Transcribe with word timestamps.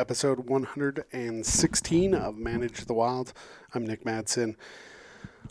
episode 0.00 0.48
116 0.48 2.14
of 2.14 2.38
Manage 2.38 2.86
the 2.86 2.94
Wild. 2.94 3.34
I'm 3.74 3.86
Nick 3.86 4.02
Madsen. 4.02 4.56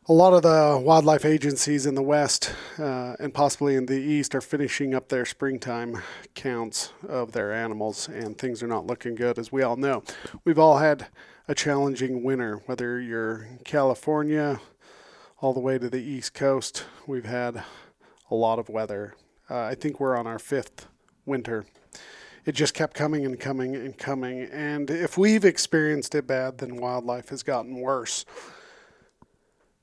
A 0.08 0.14
lot 0.14 0.34
of 0.34 0.42
the 0.42 0.82
wildlife 0.84 1.24
agencies 1.24 1.86
in 1.86 1.94
the 1.94 2.02
West 2.02 2.52
uh, 2.80 3.14
and 3.20 3.32
possibly 3.32 3.76
in 3.76 3.86
the 3.86 4.00
East 4.00 4.34
are 4.34 4.42
finishing 4.42 4.96
up 4.96 5.10
their 5.10 5.24
springtime 5.24 6.02
counts 6.34 6.94
of 7.08 7.32
their 7.32 7.54
animals, 7.54 8.08
and 8.08 8.40
things 8.40 8.64
are 8.64 8.68
not 8.68 8.88
looking 8.88 9.14
good, 9.14 9.38
as 9.38 9.52
we 9.52 9.62
all 9.62 9.76
know. 9.76 10.02
We've 10.44 10.58
all 10.58 10.80
had 10.80 11.06
a 11.48 11.54
challenging 11.54 12.24
winter, 12.24 12.64
whether 12.66 13.00
you're 13.00 13.44
in 13.44 13.60
California, 13.60 14.60
all 15.42 15.54
the 15.54 15.60
way 15.60 15.78
to 15.78 15.92
the 15.92 16.02
East 16.02 16.34
Coast. 16.34 16.86
We've 17.06 17.26
had 17.26 17.64
a 18.32 18.36
lot 18.36 18.58
of 18.58 18.68
weather. 18.68 19.14
Uh, 19.48 19.60
I 19.66 19.76
think 19.76 20.00
we're 20.00 20.18
on 20.18 20.26
our 20.26 20.40
fifth 20.40 20.88
winter 21.24 21.66
it 22.50 22.56
just 22.56 22.74
kept 22.74 22.96
coming 22.96 23.28
and 23.28 23.40
coming 23.40 23.76
and 23.76 23.96
coming. 23.96 24.42
And 24.52 24.90
if 24.90 25.20
we've 25.20 25.46
experienced 25.46 26.16
it 26.16 26.26
bad, 26.26 26.58
then 26.58 26.78
wildlife 26.78 27.30
has 27.30 27.44
gotten 27.44 27.80
worse. 27.80 28.26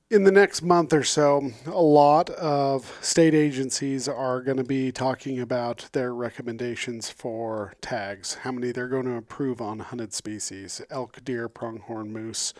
In 0.09 0.25
the 0.25 0.33
next 0.33 0.61
month 0.61 0.91
or 0.91 1.05
so, 1.05 1.51
a 1.65 1.81
lot 1.81 2.29
of 2.31 2.97
state 3.01 3.33
agencies 3.33 4.09
are 4.09 4.41
going 4.41 4.57
to 4.57 4.65
be 4.65 4.91
talking 4.91 5.39
about 5.39 5.87
their 5.93 6.13
recommendations 6.13 7.09
for 7.09 7.73
tags, 7.79 8.33
how 8.35 8.51
many 8.51 8.73
they're 8.73 8.89
going 8.89 9.05
to 9.05 9.15
approve 9.15 9.61
on 9.61 9.79
hunted 9.79 10.13
species 10.13 10.81
elk, 10.89 11.23
deer, 11.23 11.47
pronghorn, 11.47 12.11
moose, 12.11 12.53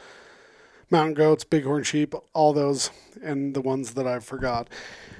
mountain 0.89 1.15
goats, 1.15 1.43
bighorn 1.43 1.83
sheep, 1.83 2.15
all 2.33 2.53
those, 2.53 2.91
and 3.21 3.53
the 3.53 3.61
ones 3.61 3.93
that 3.95 4.07
I've 4.07 4.23
forgot. 4.23 4.69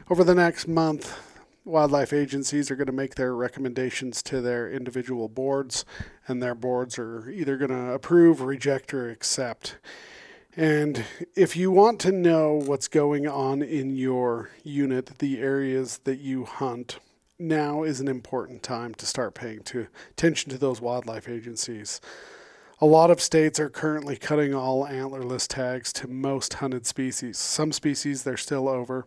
Over 0.09 0.23
the 0.23 0.35
next 0.35 0.65
month, 0.65 1.26
wildlife 1.67 2.13
agencies 2.13 2.71
are 2.71 2.75
going 2.75 2.87
to 2.87 2.93
make 2.93 3.15
their 3.15 3.35
recommendations 3.35 4.23
to 4.23 4.41
their 4.41 4.71
individual 4.71 5.27
boards, 5.27 5.85
and 6.27 6.41
their 6.41 6.55
boards 6.55 6.97
are 6.97 7.29
either 7.29 7.57
going 7.57 7.71
to 7.71 7.91
approve, 7.91 8.41
reject, 8.41 8.93
or 8.93 9.09
accept. 9.09 9.77
And 10.55 11.05
if 11.35 11.55
you 11.55 11.69
want 11.69 11.99
to 12.01 12.11
know 12.11 12.53
what's 12.53 12.87
going 12.87 13.27
on 13.27 13.61
in 13.61 13.95
your 13.95 14.49
unit, 14.63 15.19
the 15.19 15.39
areas 15.39 15.99
that 16.05 16.19
you 16.19 16.45
hunt, 16.45 16.97
now 17.39 17.83
is 17.83 17.99
an 17.99 18.07
important 18.07 18.63
time 18.63 18.95
to 18.95 19.05
start 19.05 19.35
paying 19.35 19.61
to 19.61 19.87
attention 20.09 20.49
to 20.51 20.57
those 20.57 20.81
wildlife 20.81 21.29
agencies. 21.29 22.01
A 22.79 22.85
lot 22.85 23.11
of 23.11 23.21
states 23.21 23.59
are 23.59 23.69
currently 23.69 24.15
cutting 24.15 24.55
all 24.55 24.87
antlerless 24.87 25.47
tags 25.47 25.93
to 25.93 26.07
most 26.07 26.55
hunted 26.55 26.87
species. 26.87 27.37
Some 27.37 27.71
species 27.71 28.23
they're 28.23 28.37
still 28.37 28.67
over. 28.67 29.05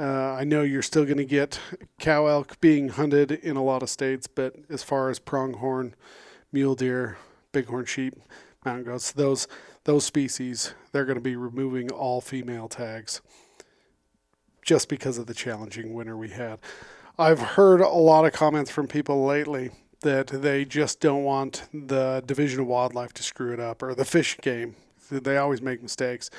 Uh, 0.00 0.32
I 0.32 0.44
know 0.44 0.62
you're 0.62 0.80
still 0.80 1.04
going 1.04 1.18
to 1.18 1.26
get 1.26 1.60
cow 1.98 2.24
elk 2.26 2.58
being 2.62 2.88
hunted 2.88 3.30
in 3.30 3.56
a 3.56 3.62
lot 3.62 3.82
of 3.82 3.90
states, 3.90 4.26
but 4.26 4.56
as 4.70 4.82
far 4.82 5.10
as 5.10 5.18
pronghorn, 5.18 5.94
mule 6.50 6.74
deer, 6.74 7.18
bighorn 7.52 7.84
sheep, 7.84 8.14
mountain 8.64 8.84
goats, 8.84 9.12
those 9.12 9.46
those 9.84 10.06
species, 10.06 10.72
they're 10.92 11.04
going 11.04 11.18
to 11.18 11.22
be 11.22 11.36
removing 11.36 11.90
all 11.90 12.22
female 12.22 12.66
tags 12.66 13.20
just 14.62 14.88
because 14.88 15.18
of 15.18 15.26
the 15.26 15.34
challenging 15.34 15.92
winter 15.92 16.16
we 16.16 16.30
had. 16.30 16.60
I've 17.18 17.40
heard 17.40 17.82
a 17.82 17.88
lot 17.88 18.24
of 18.24 18.32
comments 18.32 18.70
from 18.70 18.88
people 18.88 19.26
lately 19.26 19.70
that 20.00 20.28
they 20.28 20.64
just 20.64 21.00
don't 21.00 21.24
want 21.24 21.64
the 21.74 22.22
Division 22.24 22.60
of 22.60 22.66
Wildlife 22.66 23.12
to 23.14 23.22
screw 23.22 23.52
it 23.52 23.60
up 23.60 23.82
or 23.82 23.94
the 23.94 24.06
fish 24.06 24.38
game. 24.38 24.76
They 25.10 25.36
always 25.36 25.60
make 25.60 25.82
mistakes. 25.82 26.30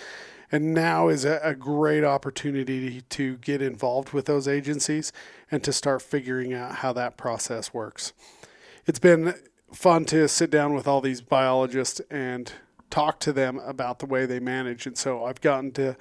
And 0.52 0.74
now 0.74 1.08
is 1.08 1.24
a, 1.24 1.40
a 1.44 1.56
great 1.56 2.04
opportunity 2.04 3.02
to 3.02 3.38
get 3.38 3.62
involved 3.62 4.12
with 4.12 4.26
those 4.26 4.48
agencies 4.48 5.14
and 5.50 5.64
to 5.64 5.72
start 5.72 6.02
figuring 6.02 6.54
out 6.54 6.76
how 6.76 6.92
that 6.94 7.16
process 7.16 7.74
works. 7.74 8.14
It's 8.86 9.00
been 9.00 9.34
fun 9.72 10.06
to 10.06 10.28
sit 10.28 10.52
down 10.52 10.74
with 10.74 10.88
all 10.88 11.00
these 11.00 11.22
biologists 11.22 12.02
and 12.10 12.52
talk 12.90 13.20
to 13.22 13.32
them 13.32 13.58
about 13.60 14.00
the 14.00 14.06
way 14.06 14.26
they 14.26 14.40
manage. 14.40 14.86
And 14.86 14.98
so 14.98 15.23
I've 15.23 15.40
gotten 15.40 15.72
to 15.73 15.95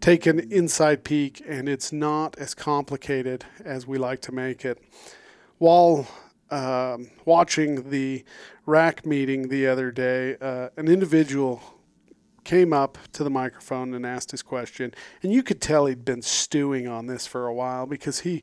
take 0.00 0.26
an 0.26 0.38
inside 0.52 1.02
peek, 1.02 1.42
and 1.46 1.68
it's 1.68 1.92
not 1.92 2.38
as 2.38 2.54
complicated 2.54 3.44
as 3.64 3.86
we 3.86 3.98
like 3.98 4.22
to 4.22 4.32
make 4.32 4.64
it. 4.64 4.80
While 5.58 6.06
um, 6.50 7.10
watching 7.24 7.90
the 7.90 8.24
RAC 8.64 9.04
meeting 9.04 9.48
the 9.48 9.66
other 9.66 9.90
day, 9.90 10.36
uh, 10.40 10.68
an 10.76 10.86
individual 10.88 11.60
came 12.46 12.72
up 12.72 12.96
to 13.12 13.24
the 13.24 13.30
microphone 13.30 13.92
and 13.92 14.06
asked 14.06 14.30
his 14.30 14.40
question. 14.40 14.94
And 15.20 15.32
you 15.32 15.42
could 15.42 15.60
tell 15.60 15.86
he'd 15.86 16.04
been 16.04 16.22
stewing 16.22 16.86
on 16.86 17.08
this 17.08 17.26
for 17.26 17.46
a 17.46 17.52
while 17.52 17.86
because 17.86 18.20
he 18.20 18.42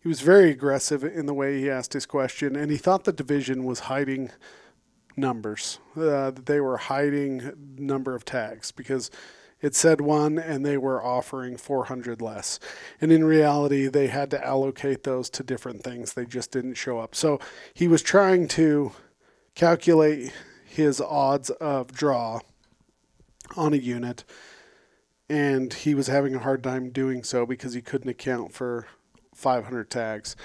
he 0.00 0.08
was 0.08 0.20
very 0.20 0.50
aggressive 0.50 1.04
in 1.04 1.26
the 1.26 1.34
way 1.34 1.60
he 1.60 1.70
asked 1.70 1.92
his 1.92 2.06
question, 2.06 2.56
and 2.56 2.72
he 2.72 2.76
thought 2.76 3.04
the 3.04 3.12
division 3.12 3.62
was 3.62 3.80
hiding 3.80 4.32
numbers. 5.16 5.78
Uh, 5.96 6.32
they 6.32 6.58
were 6.58 6.76
hiding 6.76 7.52
number 7.78 8.16
of 8.16 8.24
tags 8.24 8.72
because 8.72 9.12
it 9.60 9.76
said 9.76 10.00
one 10.00 10.40
and 10.40 10.66
they 10.66 10.76
were 10.76 11.00
offering 11.00 11.56
400 11.56 12.20
less. 12.20 12.58
And 13.00 13.12
in 13.12 13.22
reality, 13.22 13.86
they 13.86 14.08
had 14.08 14.28
to 14.32 14.44
allocate 14.44 15.04
those 15.04 15.30
to 15.30 15.44
different 15.44 15.84
things. 15.84 16.14
They 16.14 16.26
just 16.26 16.50
didn't 16.50 16.74
show 16.74 16.98
up. 16.98 17.14
So 17.14 17.38
he 17.72 17.86
was 17.86 18.02
trying 18.02 18.48
to 18.48 18.90
calculate 19.54 20.32
his 20.64 21.00
odds 21.00 21.50
of 21.50 21.92
draw 21.92 22.40
on 23.56 23.72
a 23.72 23.78
unit, 23.78 24.24
and 25.28 25.72
he 25.72 25.94
was 25.94 26.06
having 26.08 26.34
a 26.34 26.40
hard 26.40 26.62
time 26.62 26.90
doing 26.90 27.22
so 27.22 27.46
because 27.46 27.74
he 27.74 27.82
couldn't 27.82 28.10
account 28.10 28.52
for 28.52 28.86
500 29.34 29.90
tags. 29.90 30.36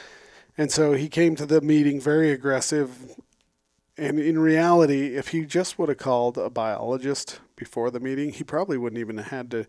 And 0.58 0.72
so 0.72 0.94
he 0.94 1.10
came 1.10 1.36
to 1.36 1.46
the 1.46 1.62
meeting 1.62 2.02
very 2.02 2.32
aggressive. 2.32 3.16
And 3.98 4.20
in 4.20 4.40
reality, 4.40 5.16
if 5.16 5.30
he 5.30 5.46
just 5.46 5.78
would 5.78 5.90
have 5.90 5.98
called 5.98 6.38
a 6.38 6.50
biologist 6.50 7.40
before 7.56 7.92
the 7.92 8.00
meeting, 8.00 8.32
he 8.32 8.44
probably 8.44 8.78
wouldn't 8.78 9.00
even 9.00 9.18
have 9.18 9.28
had 9.28 9.52
to 9.52 9.66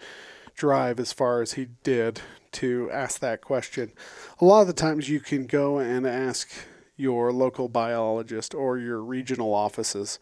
drive 0.55 0.99
as 0.99 1.13
far 1.13 1.41
as 1.41 1.53
he 1.53 1.69
did 1.83 2.21
to 2.53 2.91
ask 2.91 3.21
that 3.21 3.41
question. 3.41 3.93
A 4.41 4.45
lot 4.45 4.63
of 4.63 4.67
the 4.67 4.73
times 4.73 5.09
you 5.09 5.21
can 5.21 5.47
go 5.47 5.79
and 5.79 6.07
ask 6.07 6.51
your 6.97 7.33
local 7.33 7.69
biologist 7.69 8.55
or 8.55 8.79
your 8.79 9.01
regional 9.01 9.55
offices 9.55 10.19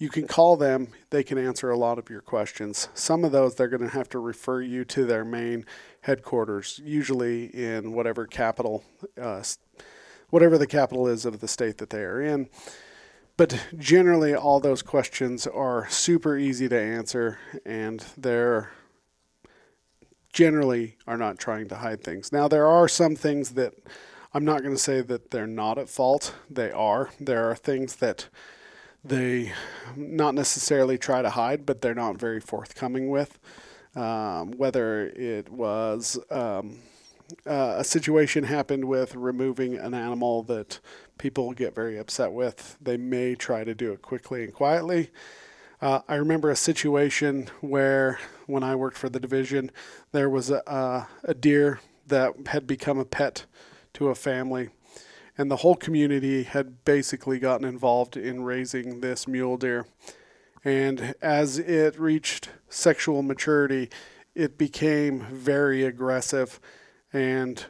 you 0.00 0.08
can 0.08 0.26
call 0.26 0.56
them. 0.56 0.88
They 1.10 1.22
can 1.22 1.36
answer 1.36 1.70
a 1.70 1.76
lot 1.76 1.98
of 1.98 2.08
your 2.08 2.22
questions. 2.22 2.88
Some 2.94 3.22
of 3.22 3.32
those, 3.32 3.54
they're 3.54 3.68
going 3.68 3.82
to 3.82 3.88
have 3.88 4.08
to 4.08 4.18
refer 4.18 4.62
you 4.62 4.82
to 4.86 5.04
their 5.04 5.26
main 5.26 5.66
headquarters, 6.00 6.80
usually 6.82 7.44
in 7.54 7.92
whatever 7.92 8.26
capital, 8.26 8.82
uh, 9.20 9.42
whatever 10.30 10.56
the 10.56 10.66
capital 10.66 11.06
is 11.06 11.26
of 11.26 11.40
the 11.40 11.46
state 11.46 11.76
that 11.76 11.90
they 11.90 12.00
are 12.00 12.20
in. 12.20 12.48
But 13.36 13.66
generally, 13.76 14.34
all 14.34 14.58
those 14.58 14.80
questions 14.80 15.46
are 15.46 15.86
super 15.90 16.36
easy 16.36 16.68
to 16.70 16.80
answer, 16.80 17.38
and 17.66 18.02
they're 18.16 18.70
generally 20.32 20.96
are 21.06 21.18
not 21.18 21.38
trying 21.38 21.68
to 21.68 21.76
hide 21.76 22.02
things. 22.02 22.32
Now, 22.32 22.48
there 22.48 22.66
are 22.66 22.88
some 22.88 23.16
things 23.16 23.50
that 23.50 23.74
I'm 24.32 24.46
not 24.46 24.62
going 24.62 24.74
to 24.74 24.80
say 24.80 25.02
that 25.02 25.30
they're 25.30 25.46
not 25.46 25.76
at 25.76 25.90
fault. 25.90 26.34
They 26.48 26.70
are. 26.70 27.10
There 27.20 27.50
are 27.50 27.54
things 27.54 27.96
that 27.96 28.28
they 29.04 29.52
not 29.96 30.34
necessarily 30.34 30.98
try 30.98 31.22
to 31.22 31.30
hide, 31.30 31.64
but 31.66 31.80
they're 31.80 31.94
not 31.94 32.18
very 32.18 32.40
forthcoming 32.40 33.10
with. 33.10 33.38
Um, 33.96 34.52
whether 34.52 35.08
it 35.08 35.48
was 35.50 36.18
um, 36.30 36.78
uh, 37.46 37.76
a 37.78 37.84
situation 37.84 38.44
happened 38.44 38.84
with 38.84 39.14
removing 39.16 39.76
an 39.78 39.94
animal 39.94 40.42
that 40.44 40.78
people 41.18 41.52
get 41.52 41.74
very 41.74 41.98
upset 41.98 42.32
with, 42.32 42.76
they 42.80 42.96
may 42.96 43.34
try 43.34 43.64
to 43.64 43.74
do 43.74 43.92
it 43.92 44.02
quickly 44.02 44.44
and 44.44 44.54
quietly. 44.54 45.10
Uh, 45.80 46.00
I 46.08 46.16
remember 46.16 46.50
a 46.50 46.56
situation 46.56 47.48
where, 47.60 48.18
when 48.46 48.62
I 48.62 48.74
worked 48.76 48.98
for 48.98 49.08
the 49.08 49.18
division, 49.18 49.70
there 50.12 50.28
was 50.28 50.50
a, 50.50 51.06
a 51.24 51.34
deer 51.34 51.80
that 52.06 52.34
had 52.48 52.66
become 52.66 52.98
a 52.98 53.04
pet 53.04 53.46
to 53.94 54.08
a 54.08 54.14
family 54.14 54.68
and 55.38 55.50
the 55.50 55.56
whole 55.56 55.76
community 55.76 56.42
had 56.42 56.84
basically 56.84 57.38
gotten 57.38 57.66
involved 57.66 58.16
in 58.16 58.44
raising 58.44 59.00
this 59.00 59.26
mule 59.26 59.56
deer. 59.56 59.86
And 60.64 61.14
as 61.22 61.58
it 61.58 61.98
reached 61.98 62.50
sexual 62.68 63.22
maturity, 63.22 63.88
it 64.34 64.58
became 64.58 65.20
very 65.30 65.84
aggressive 65.84 66.60
and 67.12 67.64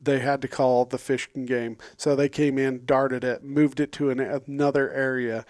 they 0.00 0.20
had 0.20 0.42
to 0.42 0.48
call 0.48 0.84
the 0.84 0.98
fish 0.98 1.28
and 1.34 1.46
game. 1.48 1.78
So 1.96 2.14
they 2.14 2.28
came 2.28 2.58
in, 2.58 2.84
darted 2.84 3.24
it, 3.24 3.42
moved 3.42 3.80
it 3.80 3.92
to 3.92 4.10
an, 4.10 4.20
another 4.20 4.90
area, 4.92 5.44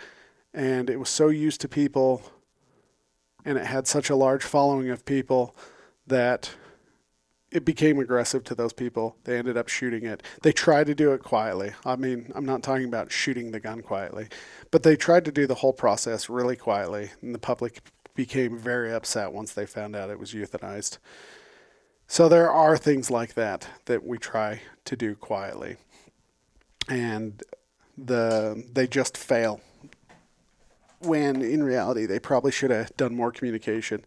and 0.55 0.89
it 0.89 0.99
was 0.99 1.09
so 1.09 1.29
used 1.29 1.61
to 1.63 1.69
people 1.69 2.23
and 3.45 3.57
it 3.57 3.67
had 3.67 3.87
such 3.87 4.11
a 4.11 4.17
large 4.17 4.43
following 4.43 4.91
of 4.91 5.05
people 5.05 5.55
that 6.07 6.51
it 7.57 7.65
became 7.65 7.99
aggressive 7.99 8.45
to 8.45 8.55
those 8.55 8.75
people. 8.75 9.17
They 9.25 9.39
ended 9.39 9.57
up 9.57 9.69
shooting 9.69 10.05
it. 10.05 10.23
They 10.43 10.53
tried 10.53 10.89
to 10.89 10.95
do 10.95 11.15
it 11.15 11.23
quietly. 11.23 11.73
I 11.87 11.97
mean, 11.97 12.31
I'm 12.35 12.45
not 12.45 12.63
talking 12.63 12.85
about 12.85 13.11
shooting 13.11 13.51
the 13.51 13.61
gun 13.61 13.81
quietly, 13.81 14.29
but 14.71 14.83
they 14.83 14.95
tried 14.95 15.25
to 15.25 15.33
do 15.33 15.47
the 15.47 15.55
whole 15.55 15.73
process 15.73 16.29
really 16.29 16.55
quietly, 16.55 17.13
and 17.23 17.35
the 17.35 17.39
public 17.39 17.81
became 18.15 18.59
very 18.59 18.93
upset 18.93 19.33
once 19.33 19.55
they 19.55 19.65
found 19.65 19.97
out 19.97 20.11
it 20.11 20.19
was 20.19 20.35
euthanized. 20.35 20.99
So 22.07 22.29
there 22.29 22.53
are 22.53 22.77
things 22.77 23.11
like 23.11 23.33
that 23.35 23.67
that 23.87 24.05
we 24.05 24.19
try 24.19 24.61
to 24.85 24.95
do 24.95 25.15
quietly, 25.15 25.77
and 26.91 27.43
the 27.97 28.67
they 28.71 28.87
just 28.87 29.17
fail 29.17 29.63
when 31.01 31.41
in 31.41 31.63
reality 31.63 32.05
they 32.05 32.19
probably 32.19 32.53
should 32.53 32.71
have 32.71 32.95
done 32.99 33.17
more 33.17 33.33
communication. 33.33 34.05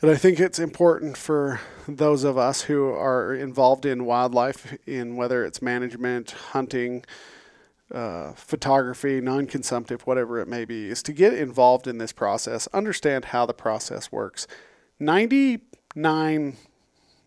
And 0.00 0.12
I 0.12 0.14
think 0.14 0.38
it's 0.38 0.60
important 0.60 1.16
for 1.16 1.60
those 1.88 2.22
of 2.22 2.38
us 2.38 2.62
who 2.62 2.86
are 2.90 3.34
involved 3.34 3.84
in 3.84 4.04
wildlife, 4.04 4.76
in 4.86 5.16
whether 5.16 5.44
it's 5.44 5.60
management, 5.60 6.30
hunting, 6.30 7.04
uh, 7.92 8.32
photography, 8.34 9.20
non 9.20 9.46
consumptive, 9.48 10.02
whatever 10.02 10.38
it 10.38 10.46
may 10.46 10.64
be, 10.64 10.88
is 10.88 11.02
to 11.02 11.12
get 11.12 11.34
involved 11.34 11.88
in 11.88 11.98
this 11.98 12.12
process, 12.12 12.68
understand 12.72 13.26
how 13.26 13.44
the 13.44 13.54
process 13.54 14.12
works. 14.12 14.46
99 15.00 16.56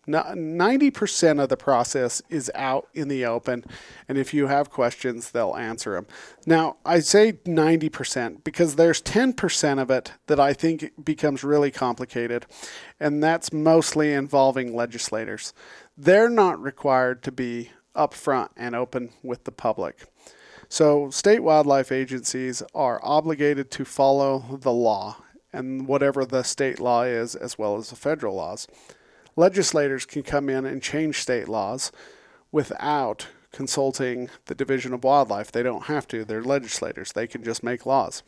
90% 0.08 1.42
of 1.42 1.50
the 1.50 1.58
process 1.58 2.22
is 2.30 2.52
out 2.56 2.88
in 2.94 3.08
the 3.08 3.26
open, 3.26 3.64
and 4.10 4.18
if 4.18 4.34
you 4.34 4.48
have 4.48 4.72
questions, 4.72 5.30
they'll 5.30 5.56
answer 5.56 5.94
them. 5.94 6.08
Now, 6.48 6.78
I 6.84 7.00
say 7.02 7.34
90% 7.34 8.44
because 8.44 8.76
there's 8.76 9.02
10% 9.02 9.80
of 9.80 9.92
it 9.92 10.14
that 10.26 10.40
I 10.40 10.54
think 10.54 10.92
becomes 11.04 11.44
really 11.44 11.70
complicated, 11.70 12.48
and 13.00 13.24
that's 13.24 13.54
mostly 13.54 14.14
involving 14.14 14.76
legislators. 14.76 15.54
They're 15.96 16.30
not 16.30 16.60
required 16.62 17.22
to 17.24 17.32
be 17.32 17.72
upfront 17.96 18.50
and 18.58 18.76
open 18.76 19.12
with 19.22 19.44
the 19.44 19.52
public. 19.52 20.08
So, 20.68 21.10
state 21.10 21.44
wildlife 21.44 21.92
agencies 21.92 22.64
are 22.74 23.00
obligated 23.04 23.70
to 23.72 23.86
follow 23.86 24.58
the 24.62 24.72
law 24.72 25.18
and 25.54 25.86
whatever 25.86 26.26
the 26.26 26.44
state 26.44 26.80
law 26.80 27.04
is, 27.04 27.36
as 27.36 27.58
well 27.58 27.76
as 27.76 27.90
the 27.90 27.98
federal 27.98 28.36
laws 28.36 28.68
legislators 29.42 30.06
can 30.06 30.22
come 30.22 30.50
in 30.50 30.68
and 30.68 30.84
change 30.84 31.20
state 31.20 31.50
laws 31.50 31.92
without 32.52 33.28
consulting 33.52 34.30
the 34.46 34.54
Division 34.54 34.94
of 34.94 35.04
Wildlife. 35.04 35.52
They 35.52 35.64
don't 35.64 35.86
have 35.86 36.08
to, 36.10 36.24
they're 36.24 36.44
legislators, 36.44 37.14
they 37.14 37.26
can 37.26 37.44
just 37.44 37.64
make 37.64 37.88
laws. 37.88 38.22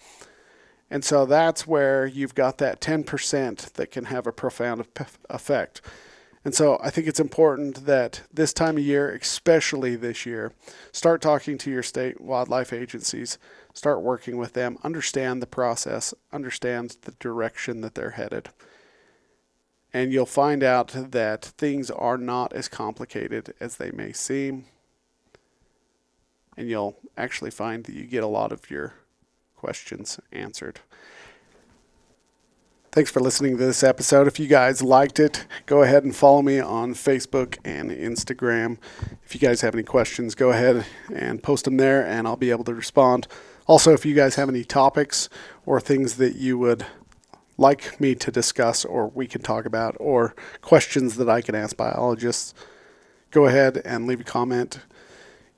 And 0.90 1.06
so 1.06 1.28
that's 1.28 1.68
where 1.68 2.08
you've 2.08 2.34
got 2.34 2.58
that 2.58 2.82
10% 2.82 3.74
that 3.74 3.92
can 3.92 4.06
have 4.06 4.26
a 4.26 4.32
profound 4.32 4.86
effect. 5.30 5.82
And 6.44 6.56
so 6.56 6.80
I 6.82 6.90
think 6.90 7.06
it's 7.06 7.20
important 7.20 7.86
that 7.86 8.24
this 8.34 8.52
time 8.52 8.78
of 8.78 8.84
year, 8.84 9.14
especially 9.14 9.96
this 9.96 10.26
year, 10.26 10.52
start 10.92 11.22
talking 11.22 11.60
to 11.60 11.70
your 11.70 11.84
state 11.84 12.20
wildlife 12.22 12.74
agencies, 12.74 13.38
start 13.76 14.02
working 14.02 14.38
with 14.38 14.54
them, 14.54 14.80
understand 14.84 15.44
the 15.44 15.48
process, 15.48 16.16
understand 16.32 16.98
the 17.04 17.14
direction 17.20 17.82
that 17.82 17.94
they're 17.94 18.18
headed 18.22 18.50
and 19.94 20.12
you'll 20.12 20.26
find 20.26 20.64
out 20.64 20.90
that 21.12 21.46
things 21.46 21.92
are 21.92 22.18
not 22.18 22.52
as 22.54 22.68
complicated 22.68 23.54
as 23.60 23.78
they 23.78 23.92
may 23.92 24.12
seem. 24.12 24.66
And 26.58 26.70
you'll 26.70 26.98
actually 27.16 27.52
find 27.52 27.84
that 27.86 27.94
you 27.94 28.06
get 28.06 28.24
a 28.24 28.28
lot 28.28 28.52
of 28.52 28.70
your 28.70 28.94
questions 29.56 30.20
answered. 30.32 30.80
Thanks 32.92 33.10
for 33.10 33.22
listening 33.22 33.58
to 33.58 33.66
this 33.66 33.84
episode. 33.84 34.28
If 34.28 34.40
you 34.40 34.46
guys 34.46 34.84
liked 34.84 35.20
it, 35.20 35.48
go 35.66 35.82
ahead 35.82 36.04
and 36.04 36.16
follow 36.16 36.44
me 36.44 36.60
on 36.60 36.94
Facebook 36.94 37.58
and 37.66 37.90
Instagram. 37.90 38.78
If 39.26 39.34
you 39.34 39.40
guys 39.40 39.62
have 39.62 39.74
any 39.74 39.82
questions, 39.82 40.36
go 40.36 40.52
ahead 40.52 40.86
and 41.12 41.42
post 41.42 41.66
them 41.66 41.78
there, 41.78 42.06
and 42.06 42.28
I'll 42.28 42.36
be 42.36 42.52
able 42.52 42.66
to 42.66 42.74
respond. 42.76 43.28
Also, 43.66 43.94
if 43.94 44.06
you 44.06 44.14
guys 44.14 44.36
have 44.36 44.48
any 44.48 44.64
topics 44.64 45.28
or 45.66 45.80
things 45.80 46.18
that 46.18 46.36
you 46.36 46.58
would 46.60 46.86
like 47.58 48.00
me 48.00 48.16
to 48.16 48.32
discuss 48.32 48.84
or 48.86 49.08
we 49.08 49.28
can 49.28 49.42
talk 49.42 49.66
about 49.66 49.96
or 50.00 50.36
questions 50.62 51.18
that 51.18 51.30
I 51.30 51.42
can 51.42 51.56
ask 51.56 51.78
biologists, 51.78 52.54
go 53.32 53.46
ahead 53.46 53.82
and 53.86 54.08
leave 54.08 54.22
a 54.22 54.24
comment 54.24 54.80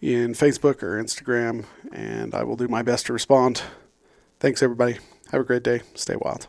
in 0.01 0.33
Facebook 0.33 0.83
or 0.83 1.01
Instagram, 1.01 1.65
and 1.91 2.35
I 2.35 2.43
will 2.43 2.55
do 2.55 2.67
my 2.67 2.81
best 2.81 3.07
to 3.07 3.13
respond. 3.13 3.63
Thanks, 4.39 4.61
everybody. 4.61 4.97
Have 5.31 5.41
a 5.41 5.45
great 5.45 5.63
day. 5.63 5.81
Stay 5.95 6.15
wild. 6.15 6.47